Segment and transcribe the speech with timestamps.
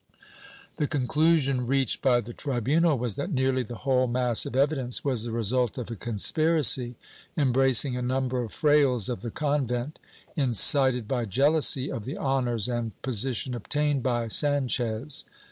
[0.77, 5.25] The conclusion reached by the tribunal was that nearly the whole mass of evidence was
[5.25, 6.95] the result of a conspiracy,
[7.37, 9.99] em bracing a number of frailes of the convent,
[10.35, 15.23] incited by jealousy of the honors and position obtained by Sanchez.